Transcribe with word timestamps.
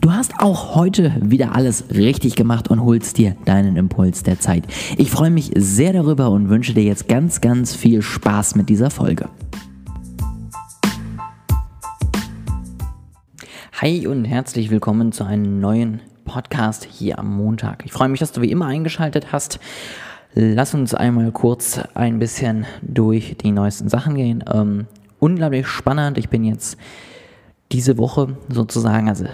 Du 0.00 0.10
hast 0.10 0.40
auch 0.40 0.76
heute 0.76 1.12
wieder 1.20 1.54
alles 1.54 1.84
richtig 1.90 2.34
gemacht 2.34 2.68
und 2.68 2.82
holst 2.82 3.18
dir 3.18 3.36
deinen 3.44 3.76
Impuls 3.76 4.22
der 4.22 4.40
Zeit. 4.40 4.64
Ich 4.96 5.10
freue 5.10 5.28
mich 5.28 5.50
sehr 5.54 5.92
darüber 5.92 6.30
und 6.30 6.48
wünsche 6.48 6.72
dir 6.72 6.84
jetzt 6.84 7.06
ganz, 7.06 7.42
ganz 7.42 7.76
viel 7.76 8.00
Spaß 8.00 8.54
mit 8.54 8.70
dieser 8.70 8.88
Folge. 8.88 9.28
Hi 13.78 14.06
und 14.06 14.24
herzlich 14.24 14.70
willkommen 14.70 15.12
zu 15.12 15.24
einem 15.24 15.60
neuen 15.60 16.00
Podcast 16.24 16.88
hier 16.90 17.18
am 17.18 17.36
Montag. 17.36 17.84
Ich 17.84 17.92
freue 17.92 18.08
mich, 18.08 18.20
dass 18.20 18.32
du 18.32 18.40
wie 18.40 18.50
immer 18.50 18.68
eingeschaltet 18.68 19.32
hast. 19.32 19.60
Lass 20.32 20.72
uns 20.72 20.94
einmal 20.94 21.30
kurz 21.30 21.78
ein 21.92 22.18
bisschen 22.18 22.64
durch 22.80 23.36
die 23.36 23.52
neuesten 23.52 23.90
Sachen 23.90 24.14
gehen. 24.14 24.42
Ähm, 24.50 24.86
unglaublich 25.18 25.66
spannend. 25.66 26.16
Ich 26.16 26.30
bin 26.30 26.42
jetzt 26.44 26.78
diese 27.70 27.98
Woche 27.98 28.38
sozusagen, 28.48 29.10
also 29.10 29.26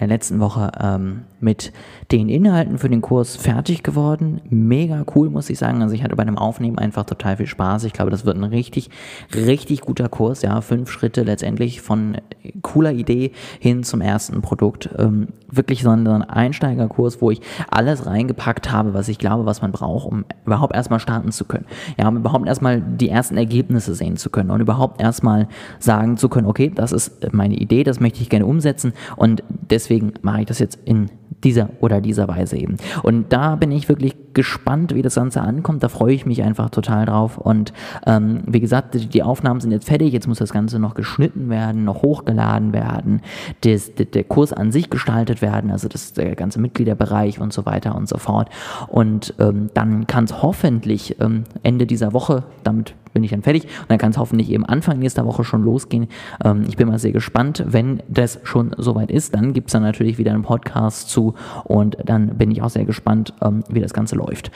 der 0.00 0.08
letzten 0.08 0.40
Woche 0.40 0.72
ähm, 0.80 1.22
mit 1.40 1.72
den 2.10 2.28
Inhalten 2.28 2.78
für 2.78 2.88
den 2.88 3.00
Kurs 3.00 3.36
fertig 3.36 3.82
geworden. 3.82 4.40
Mega 4.48 5.04
cool, 5.14 5.30
muss 5.30 5.50
ich 5.50 5.58
sagen. 5.58 5.82
Also 5.82 5.94
ich 5.94 6.02
hatte 6.02 6.16
bei 6.16 6.24
dem 6.24 6.38
Aufnehmen 6.38 6.78
einfach 6.78 7.04
total 7.04 7.36
viel 7.36 7.46
Spaß. 7.46 7.84
Ich 7.84 7.92
glaube, 7.92 8.10
das 8.10 8.24
wird 8.24 8.36
ein 8.36 8.44
richtig, 8.44 8.90
richtig 9.34 9.82
guter 9.82 10.08
Kurs. 10.08 10.42
Ja, 10.42 10.60
fünf 10.62 10.90
Schritte 10.90 11.22
letztendlich 11.22 11.80
von 11.80 12.16
cooler 12.62 12.92
Idee 12.92 13.32
hin 13.60 13.84
zum 13.84 14.00
ersten 14.00 14.42
Produkt. 14.42 14.88
Ähm, 14.98 15.28
wirklich 15.48 15.82
so 15.82 15.90
ein, 15.90 16.04
Einsteigerkurs, 16.06 17.20
wo 17.20 17.30
ich 17.30 17.40
alles 17.70 18.06
reingepackt 18.06 18.72
habe, 18.72 18.94
was 18.94 19.08
ich 19.08 19.18
glaube, 19.18 19.46
was 19.46 19.62
man 19.62 19.72
braucht, 19.72 20.06
um 20.10 20.24
überhaupt 20.44 20.74
erstmal 20.74 21.00
starten 21.00 21.30
zu 21.30 21.44
können. 21.44 21.66
Ja, 21.98 22.08
um 22.08 22.16
überhaupt 22.16 22.46
erstmal 22.46 22.80
die 22.80 23.08
ersten 23.08 23.36
Ergebnisse 23.36 23.94
sehen 23.94 24.16
zu 24.16 24.30
können 24.30 24.50
und 24.50 24.60
überhaupt 24.60 25.00
erstmal 25.00 25.48
sagen 25.78 26.16
zu 26.16 26.28
können, 26.28 26.46
okay, 26.46 26.72
das 26.74 26.92
ist 26.92 27.32
meine 27.32 27.54
Idee, 27.54 27.84
das 27.84 28.00
möchte 28.00 28.20
ich 28.22 28.28
gerne 28.28 28.46
umsetzen 28.46 28.92
und 29.16 29.42
deswegen 29.84 30.14
mache 30.22 30.40
ich 30.40 30.46
das 30.46 30.58
jetzt 30.58 30.78
in 30.84 31.10
dieser 31.44 31.68
oder 31.80 32.00
dieser 32.00 32.26
Weise 32.26 32.56
eben. 32.56 32.76
Und 33.02 33.32
da 33.32 33.56
bin 33.56 33.70
ich 33.70 33.88
wirklich 33.88 34.14
gespannt, 34.32 34.94
wie 34.94 35.02
das 35.02 35.16
Ganze 35.16 35.42
ankommt. 35.42 35.82
Da 35.82 35.88
freue 35.88 36.14
ich 36.14 36.24
mich 36.24 36.42
einfach 36.42 36.70
total 36.70 37.04
drauf. 37.04 37.36
Und 37.36 37.72
ähm, 38.06 38.42
wie 38.46 38.60
gesagt, 38.60 38.94
die, 38.94 39.06
die, 39.06 39.22
Aufnahmen 39.22 39.60
sind 39.60 39.70
jetzt 39.70 39.86
fertig. 39.86 40.12
Jetzt 40.12 40.26
muss 40.26 40.38
das 40.38 40.52
Ganze 40.52 40.78
noch 40.78 40.94
geschnitten 40.94 41.50
werden, 41.50 41.84
noch 41.84 42.02
hochgeladen 42.02 42.72
werden, 42.72 43.20
des, 43.62 43.94
der, 43.94 44.06
der 44.06 44.24
Kurs 44.24 44.54
an 44.54 44.72
sich 44.72 44.88
gestaltet 44.88 45.42
werden, 45.42 45.70
also 45.70 45.86
das, 45.88 46.14
der 46.14 46.34
ganze 46.34 46.60
Mitgliederbereich 46.60 47.38
und 47.38 47.52
so 47.52 47.66
weiter 47.66 47.94
und 47.94 48.08
so 48.08 48.16
fort. 48.16 48.48
Und 48.88 49.34
ähm, 49.38 49.68
dann 49.74 50.06
kann 50.06 50.24
es 50.24 50.42
hoffentlich 50.42 51.20
ähm, 51.20 51.44
Ende 51.62 51.86
dieser 51.86 52.14
Woche, 52.14 52.44
damit 52.62 52.94
bin 53.14 53.24
ich 53.24 53.30
dann 53.30 53.42
fertig 53.42 53.64
und 53.64 53.90
dann 53.90 53.98
kann 53.98 54.10
es 54.10 54.18
hoffentlich 54.18 54.50
eben 54.50 54.66
Anfang 54.66 54.98
nächster 54.98 55.24
Woche 55.24 55.44
schon 55.44 55.62
losgehen. 55.62 56.08
Ähm, 56.44 56.64
ich 56.68 56.76
bin 56.76 56.88
mal 56.88 56.98
sehr 56.98 57.12
gespannt. 57.12 57.64
Wenn 57.66 58.02
das 58.08 58.40
schon 58.42 58.74
soweit 58.76 59.10
ist, 59.10 59.34
dann 59.34 59.54
gibt 59.54 59.68
es 59.68 59.72
dann 59.72 59.82
natürlich 59.82 60.18
wieder 60.18 60.32
einen 60.32 60.42
Podcast 60.42 61.08
zu 61.08 61.34
und 61.64 61.96
dann 62.04 62.36
bin 62.36 62.50
ich 62.50 62.60
auch 62.60 62.70
sehr 62.70 62.84
gespannt, 62.84 63.32
ähm, 63.40 63.64
wie 63.70 63.80
das 63.80 63.94
Ganze 63.94 64.16
läuft. 64.16 64.50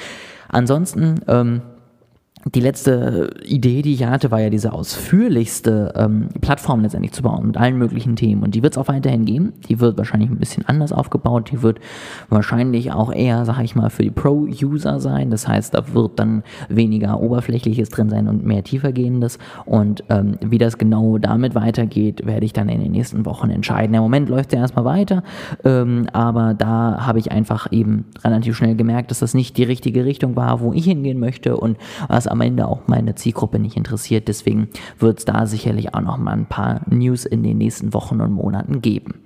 Ansonsten 0.48 1.20
ähm, 1.28 1.62
die 2.54 2.60
letzte 2.60 3.30
Idee, 3.44 3.82
die 3.82 3.94
ich 3.94 4.04
hatte, 4.04 4.30
war 4.30 4.40
ja 4.40 4.50
diese 4.50 4.72
ausführlichste 4.72 5.92
ähm, 5.96 6.28
Plattform 6.40 6.80
letztendlich 6.80 7.12
zu 7.12 7.22
bauen 7.22 7.48
mit 7.48 7.56
allen 7.56 7.76
möglichen 7.76 8.16
Themen. 8.16 8.42
Und 8.42 8.54
die 8.54 8.62
wird 8.62 8.74
es 8.74 8.78
auch 8.78 8.88
weiterhin 8.88 9.24
geben. 9.24 9.52
Die 9.68 9.80
wird 9.80 9.98
wahrscheinlich 9.98 10.30
ein 10.30 10.38
bisschen 10.38 10.64
anders 10.66 10.92
aufgebaut. 10.92 11.50
Die 11.50 11.62
wird 11.62 11.80
wahrscheinlich 12.28 12.92
auch 12.92 13.12
eher, 13.12 13.44
sag 13.44 13.60
ich 13.62 13.74
mal, 13.74 13.90
für 13.90 14.02
die 14.02 14.10
Pro-User 14.10 15.00
sein. 15.00 15.30
Das 15.30 15.46
heißt, 15.46 15.74
da 15.74 15.92
wird 15.92 16.18
dann 16.18 16.42
weniger 16.68 17.20
Oberflächliches 17.20 17.90
drin 17.90 18.08
sein 18.08 18.28
und 18.28 18.44
mehr 18.44 18.64
tiefergehendes. 18.64 19.38
Und 19.66 20.04
ähm, 20.08 20.38
wie 20.40 20.58
das 20.58 20.78
genau 20.78 21.18
damit 21.18 21.54
weitergeht, 21.54 22.24
werde 22.24 22.46
ich 22.46 22.52
dann 22.52 22.68
in 22.68 22.80
den 22.80 22.92
nächsten 22.92 23.26
Wochen 23.26 23.50
entscheiden. 23.50 23.94
Im 23.94 24.02
Moment 24.02 24.28
läuft 24.28 24.52
er 24.52 24.60
erstmal 24.60 24.84
weiter, 24.84 25.22
ähm, 25.64 26.06
aber 26.12 26.54
da 26.54 27.06
habe 27.06 27.18
ich 27.18 27.30
einfach 27.30 27.70
eben 27.72 28.06
relativ 28.24 28.56
schnell 28.56 28.76
gemerkt, 28.76 29.10
dass 29.10 29.18
das 29.18 29.34
nicht 29.34 29.56
die 29.56 29.64
richtige 29.64 30.04
Richtung 30.04 30.36
war, 30.36 30.60
wo 30.60 30.72
ich 30.72 30.84
hingehen 30.84 31.18
möchte 31.18 31.56
und 31.56 31.76
was 32.08 32.26
am 32.26 32.37
Ende 32.40 32.66
auch 32.66 32.82
meine 32.86 33.14
Zielgruppe 33.14 33.58
nicht 33.58 33.76
interessiert. 33.76 34.28
Deswegen 34.28 34.68
wird 34.98 35.18
es 35.18 35.24
da 35.24 35.46
sicherlich 35.46 35.94
auch 35.94 36.00
noch 36.00 36.18
mal 36.18 36.32
ein 36.32 36.46
paar 36.46 36.82
News 36.88 37.24
in 37.24 37.42
den 37.42 37.58
nächsten 37.58 37.94
Wochen 37.94 38.20
und 38.20 38.32
Monaten 38.32 38.80
geben. 38.80 39.20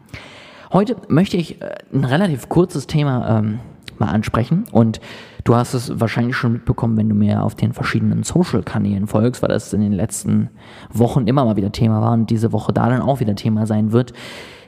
Heute 0.73 0.97
möchte 1.09 1.37
ich 1.37 1.61
äh, 1.61 1.75
ein 1.93 2.05
relativ 2.05 2.49
kurzes 2.49 2.87
Thema 2.87 3.39
ähm, 3.39 3.59
mal 3.99 4.09
ansprechen 4.09 4.65
und 4.73 5.01
du 5.45 5.55
hast 5.55 5.75
es 5.75 6.01
wahrscheinlich 6.01 6.37
schon 6.37 6.55
mitbekommen, 6.55 6.97
wenn 6.97 7.09
du 7.09 7.15
mir 7.15 7.43
auf 7.43 7.55
den 7.55 7.73
verschiedenen 7.73 8.23
Social-Kanälen 8.23 9.07
folgst, 9.07 9.43
weil 9.43 9.51
das 9.51 9.73
in 9.73 9.81
den 9.81 9.93
letzten 9.93 10.51
Wochen 10.93 11.27
immer 11.27 11.45
mal 11.45 11.57
wieder 11.57 11.73
Thema 11.73 12.01
war 12.01 12.13
und 12.13 12.31
diese 12.31 12.53
Woche 12.53 12.73
da 12.73 12.89
dann 12.89 13.03
auch 13.03 13.21
wieder 13.21 13.35
Thema 13.35 13.67
sein 13.67 13.93
wird. 13.93 14.13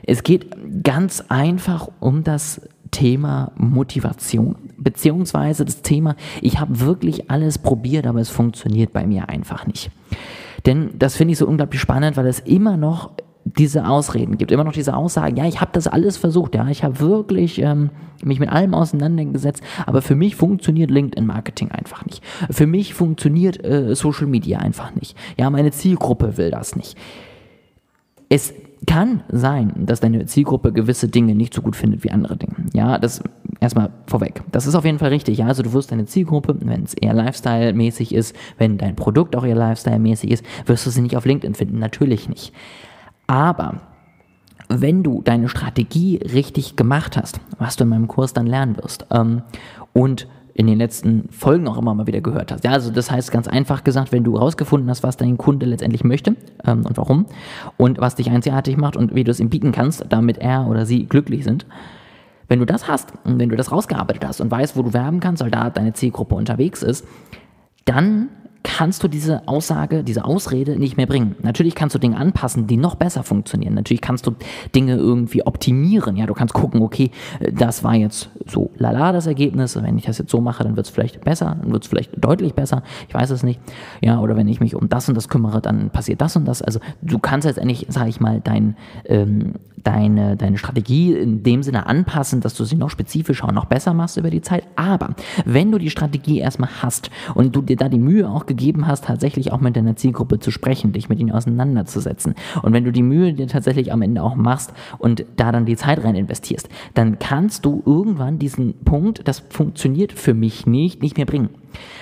Es 0.03 0.23
geht 0.23 0.83
ganz 0.83 1.23
einfach 1.29 1.89
um 1.99 2.23
das 2.23 2.61
Thema 2.95 3.51
Motivation, 3.57 4.55
beziehungsweise 4.77 5.65
das 5.65 5.81
Thema, 5.81 6.15
ich 6.41 6.61
habe 6.61 6.79
wirklich 6.79 7.29
alles 7.29 7.57
probiert, 7.57 8.07
aber 8.07 8.21
es 8.21 8.29
funktioniert 8.29 8.93
bei 8.93 9.05
mir 9.05 9.27
einfach 9.27 9.67
nicht. 9.67 9.91
Denn 10.65 10.91
das 10.97 11.17
finde 11.17 11.33
ich 11.33 11.37
so 11.37 11.45
unglaublich 11.45 11.81
spannend, 11.81 12.15
weil 12.15 12.25
es 12.25 12.39
immer 12.39 12.77
noch 12.77 13.11
diese 13.43 13.85
Ausreden 13.85 14.37
gibt, 14.37 14.49
immer 14.53 14.63
noch 14.63 14.71
diese 14.71 14.95
Aussagen, 14.95 15.35
ja, 15.35 15.45
ich 15.45 15.59
habe 15.59 15.71
das 15.73 15.87
alles 15.87 16.15
versucht, 16.15 16.55
ja, 16.55 16.69
ich 16.69 16.85
habe 16.85 17.01
wirklich 17.01 17.61
ähm, 17.61 17.89
mich 18.23 18.39
mit 18.39 18.49
allem 18.49 18.73
auseinandergesetzt, 18.73 19.61
aber 19.85 20.01
für 20.01 20.15
mich 20.15 20.37
funktioniert 20.37 20.89
LinkedIn-Marketing 20.89 21.71
einfach 21.71 22.05
nicht. 22.05 22.23
Für 22.49 22.65
mich 22.65 22.93
funktioniert 22.93 23.63
äh, 23.63 23.93
Social 23.93 24.27
Media 24.27 24.59
einfach 24.59 24.95
nicht. 24.95 25.17
Ja, 25.37 25.49
meine 25.49 25.71
Zielgruppe 25.71 26.37
will 26.37 26.49
das 26.49 26.77
nicht. 26.77 26.97
Es 28.29 28.53
kann 28.85 29.23
sein, 29.29 29.73
dass 29.85 29.99
deine 29.99 30.25
Zielgruppe 30.25 30.71
gewisse 30.71 31.07
Dinge 31.07 31.35
nicht 31.35 31.53
so 31.53 31.61
gut 31.61 31.75
findet 31.75 32.03
wie 32.03 32.11
andere 32.11 32.37
Dinge. 32.37 32.55
Ja, 32.73 32.99
das 32.99 33.21
erstmal 33.59 33.89
vorweg. 34.07 34.43
Das 34.51 34.67
ist 34.67 34.75
auf 34.75 34.85
jeden 34.85 34.99
Fall 34.99 35.09
richtig. 35.09 35.39
Ja, 35.39 35.47
also 35.47 35.63
du 35.63 35.73
wirst 35.73 35.91
deine 35.91 36.05
Zielgruppe, 36.05 36.55
wenn 36.61 36.83
es 36.83 36.93
eher 36.93 37.13
Lifestyle-mäßig 37.13 38.13
ist, 38.13 38.35
wenn 38.57 38.77
dein 38.77 38.95
Produkt 38.95 39.35
auch 39.35 39.45
eher 39.45 39.55
Lifestyle-mäßig 39.55 40.31
ist, 40.31 40.45
wirst 40.65 40.85
du 40.85 40.89
sie 40.89 41.01
nicht 41.01 41.17
auf 41.17 41.25
LinkedIn 41.25 41.55
finden. 41.55 41.79
Natürlich 41.79 42.29
nicht. 42.29 42.53
Aber 43.27 43.81
wenn 44.69 45.03
du 45.03 45.21
deine 45.21 45.49
Strategie 45.49 46.17
richtig 46.17 46.75
gemacht 46.75 47.17
hast, 47.17 47.39
was 47.57 47.75
du 47.75 47.83
in 47.83 47.89
meinem 47.89 48.07
Kurs 48.07 48.33
dann 48.33 48.47
lernen 48.47 48.77
wirst, 48.77 49.05
ähm, 49.11 49.41
und 49.93 50.27
in 50.57 50.67
den 50.67 50.77
letzten 50.77 51.27
Folgen 51.31 51.67
auch 51.67 51.77
immer 51.77 51.93
mal 51.93 52.07
wieder 52.07 52.21
gehört 52.21 52.49
hast. 52.49 52.63
Ja, 52.63 52.71
also 52.71 52.89
das 52.89 53.11
heißt 53.11 53.29
ganz 53.29 53.47
einfach 53.49 53.83
gesagt, 53.83 54.13
wenn 54.13 54.23
du 54.23 54.35
herausgefunden 54.35 54.89
hast, 54.89 55.03
was 55.03 55.17
dein 55.17 55.37
Kunde 55.37 55.65
letztendlich 55.65 56.05
möchte 56.05 56.37
ähm, 56.65 56.85
und 56.85 56.95
warum 56.95 57.25
und 57.75 57.99
was 57.99 58.15
dich 58.15 58.31
einzigartig 58.31 58.77
macht 58.77 58.95
und 58.95 59.13
wie 59.13 59.25
du 59.25 59.31
es 59.31 59.41
ihm 59.41 59.49
bieten 59.49 59.73
kannst, 59.73 60.05
damit 60.07 60.37
er 60.37 60.65
oder 60.67 60.85
sie 60.85 61.07
glücklich 61.07 61.43
sind. 61.43 61.65
Wenn 62.47 62.59
du 62.59 62.65
das 62.65 62.87
hast 62.87 63.11
und 63.25 63.37
wenn 63.37 63.49
du 63.49 63.57
das 63.57 63.73
rausgearbeitet 63.73 64.25
hast 64.25 64.39
und 64.39 64.49
weißt, 64.49 64.77
wo 64.77 64.83
du 64.83 64.93
werben 64.93 65.19
kannst, 65.19 65.43
weil 65.43 65.51
da 65.51 65.69
deine 65.69 65.91
Zielgruppe 65.91 66.35
unterwegs 66.35 66.83
ist, 66.83 67.05
dann 67.83 68.29
kannst 68.65 69.03
du 69.03 69.07
diese 69.07 69.47
Aussage, 69.47 70.03
diese 70.03 70.25
Ausrede 70.25 70.77
nicht 70.77 70.97
mehr 70.97 71.05
bringen. 71.05 71.35
Natürlich 71.43 71.75
kannst 71.75 71.93
du 71.93 71.99
Dinge 71.99 72.17
anpassen, 72.17 72.65
die 72.65 72.77
noch 72.77 72.95
besser 72.95 73.21
funktionieren. 73.21 73.75
Natürlich 73.75 74.01
kannst 74.01 74.25
du 74.25 74.31
Dinge 74.73 74.95
irgendwie 74.95 75.45
optimieren. 75.45 76.17
Ja, 76.17 76.25
du 76.25 76.33
kannst 76.33 76.55
gucken, 76.55 76.81
okay, 76.81 77.11
das 77.53 77.83
war 77.83 77.93
jetzt 77.93 78.29
so 78.47 78.71
lala 78.77 79.11
das 79.11 79.27
Ergebnis. 79.27 79.75
Wenn 79.75 79.97
ich 79.99 80.05
das 80.05 80.17
jetzt 80.17 80.31
so 80.31 80.41
mache, 80.41 80.63
dann 80.63 80.75
wird 80.75 80.87
es 80.87 80.91
vielleicht 80.91 81.23
besser, 81.23 81.57
dann 81.61 81.71
wird 81.71 81.83
es 81.83 81.89
vielleicht 81.89 82.11
deutlich 82.17 82.55
besser. 82.55 82.81
Ich 83.07 83.13
weiß 83.13 83.29
es 83.29 83.43
nicht. 83.43 83.59
Ja, 84.01 84.19
oder 84.19 84.35
wenn 84.35 84.47
ich 84.47 84.59
mich 84.59 84.73
um 84.73 84.89
das 84.89 85.07
und 85.07 85.15
das 85.15 85.29
kümmere, 85.29 85.61
dann 85.61 85.91
passiert 85.91 86.19
das 86.19 86.35
und 86.35 86.45
das. 86.45 86.63
Also 86.63 86.79
du 87.03 87.19
kannst 87.19 87.45
letztendlich, 87.45 87.85
sage 87.89 88.09
ich 88.09 88.19
mal, 88.19 88.41
dein, 88.43 88.75
ähm, 89.05 89.53
deine, 89.85 90.35
deine 90.35 90.57
Strategie 90.57 91.13
in 91.13 91.43
dem 91.43 91.63
Sinne 91.63 91.85
anpassen, 91.85 92.41
dass 92.41 92.55
du 92.55 92.65
sie 92.65 92.75
noch 92.75 92.89
spezifischer 92.89 93.47
und 93.47 93.53
noch 93.53 93.65
besser 93.65 93.93
machst 93.93 94.17
über 94.17 94.29
die 94.29 94.41
Zeit. 94.41 94.63
Aber 94.75 95.15
wenn 95.45 95.71
du 95.71 95.77
die 95.77 95.89
Strategie 95.89 96.39
erstmal 96.39 96.69
hast 96.81 97.11
und 97.35 97.55
du 97.55 97.61
dir 97.61 97.77
da 97.77 97.87
die 97.87 97.99
Mühe 97.99 98.29
auch 98.29 98.45
gegeben 98.55 98.87
hast, 98.87 99.05
tatsächlich 99.05 99.51
auch 99.51 99.59
mit 99.59 99.75
deiner 99.75 99.95
Zielgruppe 99.95 100.39
zu 100.39 100.51
sprechen, 100.51 100.93
dich 100.93 101.09
mit 101.09 101.19
ihnen 101.19 101.31
auseinanderzusetzen. 101.31 102.35
Und 102.61 102.73
wenn 102.73 102.83
du 102.83 102.91
die 102.91 103.03
Mühe 103.03 103.33
dir 103.33 103.47
tatsächlich 103.47 103.91
am 103.91 104.01
Ende 104.01 104.23
auch 104.23 104.35
machst 104.35 104.73
und 104.97 105.25
da 105.35 105.51
dann 105.51 105.65
die 105.65 105.75
Zeit 105.75 106.03
rein 106.03 106.15
investierst, 106.15 106.69
dann 106.93 107.19
kannst 107.19 107.65
du 107.65 107.83
irgendwann 107.85 108.39
diesen 108.39 108.73
Punkt, 108.85 109.27
das 109.27 109.39
funktioniert 109.49 110.13
für 110.13 110.33
mich 110.33 110.65
nicht, 110.65 111.01
nicht 111.01 111.17
mehr 111.17 111.25
bringen. 111.25 111.49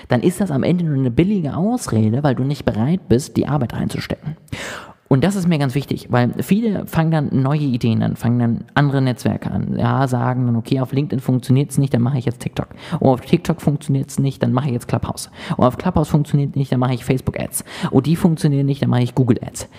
Dann 0.07 0.21
ist 0.21 0.41
das 0.41 0.51
am 0.51 0.63
Ende 0.63 0.85
nur 0.85 0.95
eine 0.95 1.11
billige 1.11 1.55
Ausrede, 1.55 2.23
weil 2.23 2.35
du 2.35 2.43
nicht 2.43 2.65
bereit 2.65 3.09
bist, 3.09 3.37
die 3.37 3.47
Arbeit 3.47 3.73
reinzustecken. 3.73 4.37
Und 5.13 5.23
das 5.23 5.35
ist 5.35 5.47
mir 5.47 5.59
ganz 5.59 5.75
wichtig, 5.75 6.07
weil 6.09 6.33
viele 6.41 6.87
fangen 6.87 7.11
dann 7.11 7.29
neue 7.43 7.59
Ideen 7.59 8.01
an, 8.01 8.15
fangen 8.15 8.39
dann 8.39 8.65
andere 8.73 8.99
Netzwerke 8.99 9.51
an. 9.51 9.77
Ja, 9.77 10.07
sagen 10.07 10.47
dann, 10.47 10.55
okay, 10.55 10.79
auf 10.79 10.91
LinkedIn 10.91 11.19
funktioniert 11.19 11.69
es 11.69 11.77
nicht, 11.77 11.93
dann 11.93 12.01
mache 12.01 12.17
ich 12.17 12.25
jetzt 12.25 12.39
TikTok. 12.39 12.69
Und 12.99 13.09
auf 13.09 13.21
TikTok 13.21 13.61
funktioniert 13.61 14.09
es 14.09 14.17
nicht, 14.17 14.41
dann 14.41 14.53
mache 14.53 14.69
ich 14.69 14.73
jetzt 14.73 14.87
Clubhouse. 14.87 15.29
Und 15.55 15.65
auf 15.65 15.77
Clubhouse 15.77 16.09
funktioniert 16.09 16.55
nicht, 16.55 16.71
dann 16.71 16.79
mache 16.79 16.95
ich 16.95 17.05
Facebook 17.05 17.39
Ads. 17.39 17.63
Und 17.91 18.07
die 18.07 18.15
funktionieren 18.15 18.65
nicht, 18.65 18.81
dann 18.81 18.89
mache 18.89 19.03
ich 19.03 19.13
Google 19.13 19.37
Ads. 19.39 19.69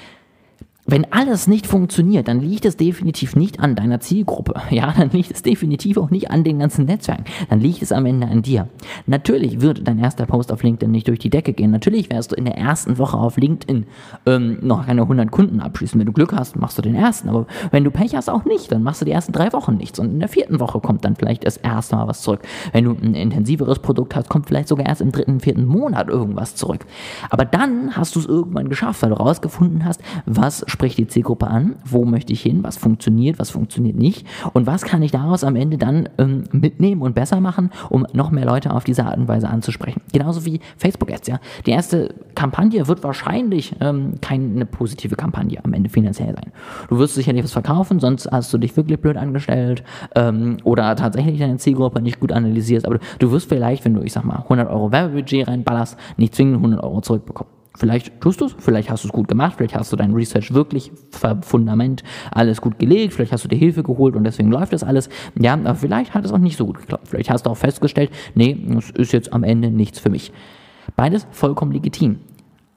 Wenn 0.86 1.10
alles 1.12 1.46
nicht 1.46 1.66
funktioniert, 1.66 2.28
dann 2.28 2.40
liegt 2.40 2.66
es 2.66 2.76
definitiv 2.76 3.36
nicht 3.36 3.60
an 3.60 3.74
deiner 3.74 4.00
Zielgruppe. 4.00 4.54
Ja, 4.74 4.92
dann 4.96 5.10
liegt 5.10 5.30
es 5.30 5.42
definitiv 5.42 5.98
auch 5.98 6.10
nicht 6.10 6.32
an 6.32 6.42
den 6.42 6.58
ganzen 6.58 6.86
Netzwerken. 6.86 7.24
Dann 7.48 7.60
liegt 7.60 7.80
es 7.80 7.92
am 7.92 8.06
Ende 8.06 8.26
an 8.26 8.42
dir. 8.42 8.68
Natürlich 9.06 9.60
wird 9.60 9.86
dein 9.86 10.00
erster 10.00 10.26
Post 10.26 10.50
auf 10.50 10.64
LinkedIn 10.64 10.90
nicht 10.90 11.06
durch 11.06 11.20
die 11.20 11.30
Decke 11.30 11.52
gehen. 11.52 11.70
Natürlich 11.70 12.10
wirst 12.10 12.32
du 12.32 12.36
in 12.36 12.44
der 12.44 12.56
ersten 12.56 12.98
Woche 12.98 13.16
auf 13.16 13.36
LinkedIn 13.36 13.86
ähm, 14.26 14.58
noch 14.62 14.86
keine 14.86 15.02
100 15.02 15.30
Kunden 15.30 15.60
abschließen. 15.60 15.98
Wenn 16.00 16.06
du 16.06 16.12
Glück 16.12 16.32
hast, 16.32 16.56
machst 16.56 16.76
du 16.76 16.82
den 16.82 16.96
ersten. 16.96 17.28
Aber 17.28 17.46
wenn 17.70 17.84
du 17.84 17.92
Pech 17.92 18.16
hast, 18.16 18.28
auch 18.28 18.44
nicht. 18.44 18.72
Dann 18.72 18.82
machst 18.82 19.00
du 19.00 19.04
die 19.04 19.12
ersten 19.12 19.32
drei 19.32 19.52
Wochen 19.52 19.76
nichts. 19.76 20.00
Und 20.00 20.10
in 20.10 20.18
der 20.18 20.28
vierten 20.28 20.58
Woche 20.58 20.80
kommt 20.80 21.04
dann 21.04 21.14
vielleicht 21.14 21.46
das 21.46 21.56
erste 21.56 21.94
Mal 21.94 22.08
was 22.08 22.22
zurück. 22.22 22.40
Wenn 22.72 22.84
du 22.84 22.92
ein 22.92 23.14
intensiveres 23.14 23.78
Produkt 23.78 24.16
hast, 24.16 24.28
kommt 24.28 24.46
vielleicht 24.46 24.68
sogar 24.68 24.86
erst 24.86 25.02
im 25.02 25.12
dritten, 25.12 25.38
vierten 25.38 25.66
Monat 25.66 26.08
irgendwas 26.08 26.56
zurück. 26.56 26.84
Aber 27.30 27.44
dann 27.44 27.96
hast 27.96 28.16
du 28.16 28.20
es 28.20 28.26
irgendwann 28.26 28.68
geschafft, 28.68 29.02
weil 29.02 29.10
du 29.10 29.16
rausgefunden 29.16 29.84
hast, 29.84 30.02
was 30.26 30.64
spricht 30.74 30.98
die 30.98 31.06
Zielgruppe 31.06 31.46
an, 31.46 31.76
wo 31.84 32.04
möchte 32.04 32.32
ich 32.32 32.42
hin, 32.42 32.64
was 32.64 32.76
funktioniert, 32.76 33.38
was 33.38 33.50
funktioniert 33.50 33.96
nicht 33.96 34.26
und 34.54 34.66
was 34.66 34.82
kann 34.82 35.02
ich 35.02 35.12
daraus 35.12 35.44
am 35.44 35.54
Ende 35.54 35.78
dann 35.78 36.08
ähm, 36.18 36.44
mitnehmen 36.50 37.00
und 37.00 37.14
besser 37.14 37.40
machen, 37.40 37.70
um 37.90 38.04
noch 38.12 38.32
mehr 38.32 38.44
Leute 38.44 38.72
auf 38.72 38.82
diese 38.82 39.04
Art 39.04 39.16
und 39.16 39.28
Weise 39.28 39.48
anzusprechen. 39.48 40.02
Genauso 40.12 40.44
wie 40.44 40.58
Facebook-Ads, 40.76 41.28
ja. 41.28 41.38
Die 41.64 41.70
erste 41.70 42.12
Kampagne 42.34 42.88
wird 42.88 43.04
wahrscheinlich 43.04 43.76
ähm, 43.80 44.14
keine 44.20 44.66
positive 44.66 45.14
Kampagne 45.14 45.64
am 45.64 45.72
Ende 45.74 45.88
finanziell 45.88 46.34
sein. 46.34 46.52
Du 46.88 46.98
wirst 46.98 47.14
sicherlich 47.14 47.44
was 47.44 47.52
verkaufen, 47.52 48.00
sonst 48.00 48.28
hast 48.32 48.52
du 48.52 48.58
dich 48.58 48.76
wirklich 48.76 49.00
blöd 49.00 49.16
angestellt 49.16 49.84
ähm, 50.16 50.56
oder 50.64 50.96
tatsächlich 50.96 51.38
deine 51.38 51.58
Zielgruppe 51.58 52.02
nicht 52.02 52.18
gut 52.18 52.32
analysiert, 52.32 52.84
aber 52.84 52.98
du 53.20 53.30
wirst 53.30 53.48
vielleicht, 53.48 53.84
wenn 53.84 53.94
du, 53.94 54.02
ich 54.02 54.12
sag 54.12 54.24
mal, 54.24 54.40
100 54.42 54.68
Euro 54.68 54.90
Werbebudget 54.90 55.46
reinballerst, 55.46 55.96
nicht 56.16 56.34
zwingend 56.34 56.56
100 56.56 56.82
Euro 56.82 57.00
zurückbekommen. 57.00 57.53
Vielleicht 57.76 58.20
tust 58.20 58.40
du 58.40 58.46
es, 58.46 58.54
vielleicht 58.56 58.88
hast 58.88 59.02
du 59.02 59.08
es 59.08 59.12
gut 59.12 59.26
gemacht, 59.26 59.54
vielleicht 59.56 59.74
hast 59.74 59.92
du 59.92 59.96
dein 59.96 60.12
Research 60.12 60.54
wirklich 60.54 60.92
Fundament 61.42 62.04
alles 62.30 62.60
gut 62.60 62.78
gelegt, 62.78 63.14
vielleicht 63.14 63.32
hast 63.32 63.42
du 63.44 63.48
dir 63.48 63.56
Hilfe 63.56 63.82
geholt 63.82 64.14
und 64.14 64.22
deswegen 64.22 64.50
läuft 64.50 64.72
das 64.72 64.84
alles. 64.84 65.08
Ja, 65.38 65.54
aber 65.54 65.74
vielleicht 65.74 66.14
hat 66.14 66.24
es 66.24 66.32
auch 66.32 66.38
nicht 66.38 66.56
so 66.56 66.66
gut 66.66 66.78
geklappt. 66.78 67.08
Vielleicht 67.08 67.30
hast 67.30 67.46
du 67.46 67.50
auch 67.50 67.56
festgestellt, 67.56 68.10
nee, 68.34 68.56
das 68.68 68.90
ist 68.90 69.12
jetzt 69.12 69.32
am 69.32 69.42
Ende 69.42 69.70
nichts 69.70 69.98
für 69.98 70.10
mich. 70.10 70.32
Beides 70.94 71.26
vollkommen 71.32 71.72
legitim. 71.72 72.20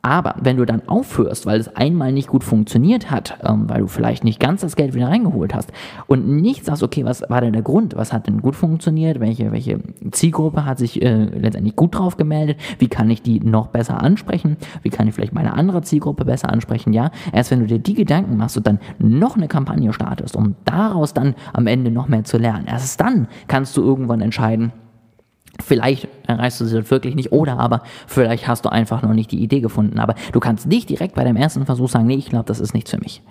Aber 0.02 0.36
wenn 0.40 0.58
du 0.58 0.66
dann 0.66 0.88
aufhörst, 0.88 1.46
weil 1.46 1.60
es 1.60 1.76
einmal 1.76 2.12
nicht 2.12 2.30
gut 2.30 2.44
funktioniert 2.44 3.12
hat, 3.12 3.40
ähm, 3.44 3.70
weil 3.70 3.82
du 3.82 3.88
vielleicht 3.88 4.24
nicht 4.24 4.40
ganz 4.40 4.62
das 4.62 4.76
Geld 4.76 4.94
wieder 4.94 5.08
reingeholt 5.08 5.54
hast 5.54 5.74
und 6.06 6.28
nicht 6.28 6.64
sagst, 6.66 6.84
okay, 6.84 7.04
was 7.04 7.24
war 7.30 7.42
denn 7.42 7.54
der 7.54 7.62
Grund? 7.62 7.96
Was 7.96 8.14
hat 8.14 8.28
denn 8.28 8.42
gut 8.42 8.56
funktioniert? 8.56 9.20
Welche, 9.20 9.52
welche 9.52 9.80
Zielgruppe 10.12 10.66
hat 10.66 10.78
sich 10.78 11.02
äh, 11.02 11.26
letztendlich 11.26 11.76
gut 11.76 11.98
drauf 11.98 12.16
gemeldet? 12.16 12.58
Wie 12.80 12.88
kann 12.88 13.10
ich 13.10 13.22
die 13.22 13.40
noch 13.40 13.68
besser 13.68 14.02
ansprechen? 14.02 14.58
Wie 14.82 14.90
kann 14.90 15.08
ich 15.08 15.16
vielleicht 15.16 15.34
meine 15.34 15.54
andere 15.54 15.82
Zielgruppe 15.82 16.26
besser 16.26 16.50
ansprechen? 16.52 16.94
Ja, 16.94 17.12
erst 17.34 17.52
wenn 17.52 17.60
du 17.60 17.66
dir 17.66 17.80
die 17.80 17.96
Gedanken 17.96 18.38
machst 18.38 18.56
und 18.56 18.68
dann 18.68 18.80
noch 19.00 19.36
eine 19.36 19.48
Kampagne 19.48 19.92
startest, 19.94 20.36
um 20.36 20.56
daraus 20.64 21.14
dann 21.14 21.36
am 21.54 21.68
Ende 21.68 21.92
noch 21.92 22.08
mehr 22.08 22.24
zu 22.24 22.38
lernen, 22.38 22.66
erst 22.68 23.02
dann 23.02 23.28
kannst 23.48 23.76
du 23.76 23.82
irgendwann 23.82 24.22
entscheiden, 24.22 24.72
Vielleicht 25.64 26.08
erreichst 26.28 26.60
du 26.62 26.66
sie 26.66 26.76
dort 26.76 26.92
wirklich 26.92 27.16
nicht 27.16 27.32
oder 27.32 27.60
aber 27.60 27.82
vielleicht 28.06 28.48
hast 28.48 28.66
du 28.66 28.70
einfach 28.70 29.02
noch 29.02 29.14
nicht 29.14 29.32
die 29.32 29.42
Idee 29.42 29.62
gefunden. 29.62 30.00
Aber 30.00 30.16
du 30.32 30.40
kannst 30.40 30.68
nicht 30.68 30.90
direkt 30.90 31.16
bei 31.16 31.24
deinem 31.24 31.38
ersten 31.38 31.66
Versuch 31.66 31.90
sagen, 31.90 32.08
nee, 32.08 32.16
ich 32.16 32.30
glaube, 32.30 32.46
das 32.46 32.60
ist 32.60 32.74
nichts 32.74 32.92
für 32.92 33.00
mich. 33.00 33.22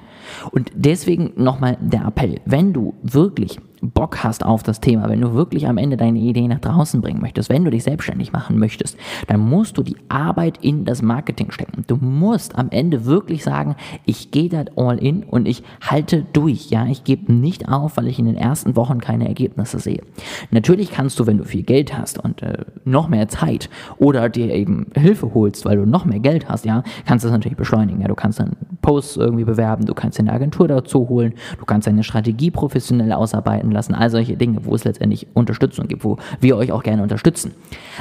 Und 0.50 0.70
deswegen 0.74 1.32
nochmal 1.36 1.76
der 1.80 2.06
Appell, 2.06 2.40
wenn 2.44 2.72
du 2.72 2.94
wirklich 3.02 3.58
Bock 3.82 4.24
hast 4.24 4.44
auf 4.44 4.62
das 4.62 4.80
Thema, 4.80 5.08
wenn 5.08 5.20
du 5.20 5.34
wirklich 5.34 5.66
am 5.66 5.78
Ende 5.78 5.96
deine 5.96 6.18
Idee 6.18 6.48
nach 6.48 6.60
draußen 6.60 7.00
bringen 7.00 7.20
möchtest, 7.20 7.48
wenn 7.48 7.64
du 7.64 7.70
dich 7.70 7.84
selbstständig 7.84 8.32
machen 8.32 8.58
möchtest, 8.58 8.96
dann 9.26 9.40
musst 9.40 9.76
du 9.78 9.82
die 9.82 9.96
Arbeit 10.08 10.58
in 10.62 10.84
das 10.84 11.02
Marketing 11.02 11.50
stecken. 11.50 11.84
Du 11.86 11.96
musst 11.96 12.56
am 12.56 12.70
Ende 12.70 13.04
wirklich 13.04 13.44
sagen, 13.44 13.76
ich 14.04 14.30
gehe 14.30 14.48
da 14.48 14.64
all 14.76 14.98
in 14.98 15.22
und 15.24 15.46
ich 15.46 15.62
halte 15.80 16.24
durch. 16.32 16.70
Ja, 16.70 16.86
ich 16.86 17.04
gebe 17.04 17.32
nicht 17.32 17.68
auf, 17.68 17.96
weil 17.96 18.08
ich 18.08 18.18
in 18.18 18.26
den 18.26 18.36
ersten 18.36 18.76
Wochen 18.76 19.00
keine 19.00 19.28
Ergebnisse 19.28 19.78
sehe. 19.78 20.02
Natürlich 20.50 20.90
kannst 20.90 21.18
du, 21.20 21.26
wenn 21.26 21.38
du 21.38 21.44
viel 21.44 21.62
Geld 21.62 21.96
hast 21.96 22.18
und 22.18 22.42
äh, 22.42 22.64
noch 22.84 23.08
mehr 23.08 23.28
Zeit 23.28 23.68
oder 23.98 24.28
dir 24.28 24.52
eben 24.52 24.86
Hilfe 24.94 25.34
holst, 25.34 25.64
weil 25.64 25.76
du 25.76 25.86
noch 25.86 26.04
mehr 26.04 26.20
Geld 26.20 26.48
hast, 26.48 26.64
ja, 26.64 26.82
kannst 27.04 27.24
du 27.24 27.28
das 27.28 27.36
natürlich 27.36 27.58
beschleunigen. 27.58 28.00
Ja, 28.00 28.08
du 28.08 28.14
kannst 28.14 28.40
dann 28.40 28.56
Posts 28.86 29.16
irgendwie 29.16 29.42
bewerben, 29.42 29.84
du 29.84 29.94
kannst 29.94 30.20
eine 30.20 30.32
Agentur 30.32 30.68
dazu 30.68 31.08
holen, 31.08 31.34
du 31.58 31.64
kannst 31.64 31.88
deine 31.88 32.04
Strategie 32.04 32.52
professionell 32.52 33.12
ausarbeiten 33.12 33.72
lassen, 33.72 33.94
all 33.94 34.10
solche 34.10 34.36
Dinge, 34.36 34.60
wo 34.62 34.76
es 34.76 34.84
letztendlich 34.84 35.26
Unterstützung 35.34 35.88
gibt, 35.88 36.04
wo 36.04 36.18
wir 36.40 36.56
euch 36.56 36.70
auch 36.70 36.84
gerne 36.84 37.02
unterstützen. 37.02 37.50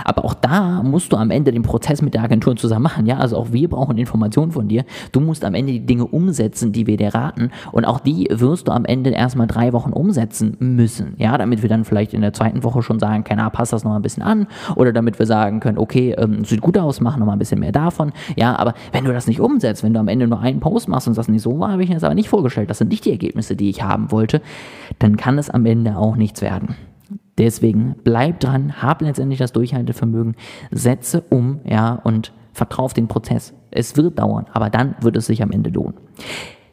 Aber 0.03 0.23
auch 0.23 0.35
da 0.35 0.83
musst 0.83 1.11
du 1.11 1.17
am 1.17 1.31
Ende 1.31 1.51
den 1.51 1.63
Prozess 1.63 2.03
mit 2.03 2.13
der 2.13 2.21
Agentur 2.21 2.55
zusammen 2.55 2.83
machen. 2.83 3.07
Ja, 3.07 3.17
also 3.17 3.35
auch 3.35 3.51
wir 3.51 3.67
brauchen 3.67 3.97
Informationen 3.97 4.51
von 4.51 4.67
dir. 4.67 4.85
Du 5.11 5.21
musst 5.21 5.43
am 5.43 5.55
Ende 5.55 5.71
die 5.71 5.83
Dinge 5.83 6.05
umsetzen, 6.05 6.71
die 6.71 6.85
wir 6.85 6.97
dir 6.97 7.15
raten. 7.15 7.49
Und 7.71 7.85
auch 7.85 7.99
die 7.99 8.27
wirst 8.29 8.67
du 8.67 8.71
am 8.71 8.85
Ende 8.85 9.09
erstmal 9.09 9.47
drei 9.47 9.73
Wochen 9.73 9.91
umsetzen 9.91 10.55
müssen. 10.59 11.15
Ja, 11.17 11.35
damit 11.39 11.63
wir 11.63 11.69
dann 11.69 11.83
vielleicht 11.83 12.13
in 12.13 12.21
der 12.21 12.33
zweiten 12.33 12.63
Woche 12.63 12.83
schon 12.83 12.99
sagen 12.99 13.23
können, 13.23 13.39
ah, 13.39 13.49
passt 13.49 13.73
das 13.73 13.83
noch 13.83 13.95
ein 13.95 14.03
bisschen 14.03 14.21
an. 14.21 14.45
Oder 14.75 14.93
damit 14.93 15.17
wir 15.17 15.25
sagen 15.25 15.61
können, 15.61 15.79
okay, 15.79 16.13
ähm, 16.15 16.45
sieht 16.45 16.61
gut 16.61 16.77
aus, 16.77 17.01
machen 17.01 17.21
noch 17.21 17.25
mal 17.25 17.33
ein 17.33 17.39
bisschen 17.39 17.59
mehr 17.59 17.71
davon. 17.71 18.11
Ja, 18.35 18.55
aber 18.59 18.75
wenn 18.91 19.03
du 19.03 19.11
das 19.11 19.25
nicht 19.25 19.39
umsetzt, 19.39 19.83
wenn 19.83 19.95
du 19.95 19.99
am 19.99 20.07
Ende 20.07 20.27
nur 20.27 20.41
einen 20.41 20.59
Post 20.59 20.74
machst 20.87 21.07
und 21.07 21.13
sagst, 21.13 21.29
nicht 21.29 21.41
so 21.41 21.67
habe 21.67 21.83
ich 21.83 21.89
mir 21.89 21.95
das 21.95 22.03
aber 22.03 22.15
nicht 22.15 22.29
vorgestellt, 22.29 22.69
das 22.69 22.77
sind 22.77 22.89
nicht 22.89 23.05
die 23.05 23.11
Ergebnisse, 23.11 23.55
die 23.55 23.69
ich 23.69 23.83
haben 23.83 24.11
wollte, 24.11 24.41
dann 24.99 25.17
kann 25.17 25.37
es 25.37 25.49
am 25.49 25.65
Ende 25.65 25.97
auch 25.97 26.15
nichts 26.15 26.41
werden. 26.41 26.75
Deswegen 27.37 27.95
bleib 28.03 28.39
dran, 28.39 28.81
hab 28.81 29.01
letztendlich 29.01 29.39
das 29.39 29.51
Durchhaltevermögen, 29.51 30.35
setze 30.71 31.21
um, 31.29 31.59
ja, 31.65 31.95
und 32.03 32.31
vertraue 32.53 32.85
auf 32.85 32.93
den 32.93 33.07
Prozess. 33.07 33.53
Es 33.71 33.97
wird 33.97 34.19
dauern, 34.19 34.45
aber 34.53 34.69
dann 34.69 34.95
wird 35.01 35.17
es 35.17 35.25
sich 35.25 35.43
am 35.43 35.51
Ende 35.51 35.69
lohnen. 35.69 35.95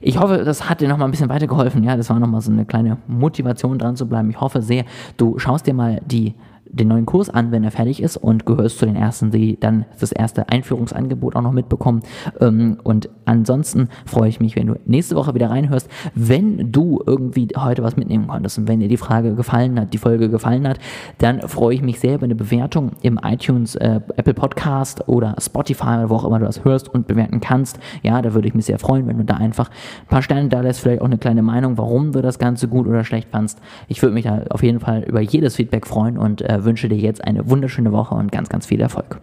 Ich 0.01 0.19
hoffe, 0.19 0.39
das 0.45 0.69
hat 0.69 0.81
dir 0.81 0.89
nochmal 0.89 1.09
ein 1.09 1.13
bisschen 1.13 1.29
weitergeholfen. 1.29 1.85
Ja, 1.85 1.97
das 1.97 2.11
war 2.11 2.19
nochmal 2.19 2.41
so 2.41 2.51
eine 2.51 2.65
kleine 2.65 2.99
Motivation 3.07 3.79
dran 3.79 3.97
zu 3.97 4.09
bleiben. 4.09 4.31
Ich 4.31 4.41
hoffe 4.41 4.61
sehr, 4.61 4.85
du 5.17 5.39
schaust 5.39 5.67
dir 5.67 5.75
mal 5.75 6.01
die 6.05 6.35
den 6.73 6.89
neuen 6.89 7.07
Kurs 7.07 7.29
an, 7.29 7.53
wenn 7.53 7.65
er 7.65 7.71
fertig 7.71 8.03
ist 8.03 8.17
und 8.17 8.47
gehörst 8.47 8.79
zu 8.79 8.87
den 8.87 8.97
ersten, 8.97 9.31
die 9.31 9.59
dann 9.61 9.85
das 10.01 10.11
erste 10.11 10.49
Einführungsangebot 10.49 11.37
auch 11.37 11.43
noch 11.43 11.53
mitbekommen. 11.53 12.03
Ähm, 12.41 12.79
und 12.83 13.11
ansonsten 13.27 13.89
freue 14.07 14.29
ich 14.29 14.41
mich, 14.41 14.57
wenn 14.57 14.67
du 14.67 14.75
nächste 14.87 15.15
Woche 15.17 15.35
wieder 15.35 15.51
reinhörst. 15.51 15.89
Wenn 16.15 16.73
du 16.73 17.03
irgendwie 17.07 17.49
heute 17.57 17.83
was 17.83 17.97
mitnehmen 17.97 18.27
konntest 18.27 18.59
und 18.59 18.69
wenn 18.69 18.81
dir 18.81 18.89
die 18.89 18.97
Frage 18.97 19.35
gefallen 19.35 19.79
hat, 19.79 19.93
die 19.93 19.99
Folge 19.99 20.31
gefallen 20.31 20.67
hat, 20.67 20.79
dann 21.19 21.41
freue 21.43 21.75
ich 21.75 21.83
mich 21.83 22.01
sehr 22.01 22.15
über 22.15 22.25
eine 22.25 22.35
Bewertung 22.35 22.93
im 23.03 23.21
iTunes, 23.23 23.75
äh, 23.77 24.01
Apple 24.17 24.35
Podcast 24.35 25.09
oder 25.09 25.37
Spotify, 25.39 26.05
wo 26.09 26.17
auch 26.17 26.25
immer 26.25 26.39
du 26.39 26.47
das 26.47 26.65
hörst 26.65 26.89
und 26.89 27.07
bewerten 27.07 27.41
kannst. 27.41 27.79
Ja, 28.03 28.23
da 28.23 28.33
würde 28.33 28.49
ich 28.49 28.55
mich 28.55 28.67
sehr 28.67 28.79
freuen, 28.79 29.07
wenn 29.07 29.19
du 29.19 29.25
da 29.25 29.35
einfach 29.35 29.69
ein 29.69 30.09
paar 30.09 30.23
Sterne 30.23 30.49
da 30.49 30.61
lässt, 30.61 30.81
vielleicht 30.81 31.03
auch 31.03 31.07
eine 31.07 31.19
kleine 31.19 31.43
Meinung, 31.43 31.77
warum 31.77 32.13
du 32.13 32.23
das 32.23 32.39
Ganze 32.39 32.69
gut 32.69 32.87
oder 32.87 33.05
schlecht 33.05 33.29
fandst. 33.31 33.61
Ich 33.89 34.01
würde 34.01 34.15
mich 34.15 34.25
da 34.25 34.43
auf 34.51 34.63
jeden 34.63 34.81
Fall 34.81 35.03
über 35.03 35.21
jedes 35.21 35.57
Feedback 35.57 35.87
freuen 35.87 36.17
und 36.17 36.41
äh, 36.43 36.52
wünsche 36.65 36.89
dir 36.89 36.99
jetzt 36.99 37.25
eine 37.25 37.49
wunderschöne 37.49 37.93
Woche 37.93 38.15
und 38.15 38.33
ganz, 38.33 38.49
ganz 38.49 38.67
viel 38.67 38.81
Erfolg. 38.81 39.21